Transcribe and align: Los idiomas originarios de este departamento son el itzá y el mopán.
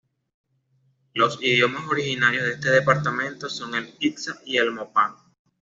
Los 1.13 1.39
idiomas 1.43 1.87
originarios 1.87 2.43
de 2.45 2.53
este 2.53 2.71
departamento 2.71 3.47
son 3.49 3.75
el 3.75 3.93
itzá 3.99 4.33
y 4.47 4.57
el 4.57 4.71
mopán. 4.71 5.13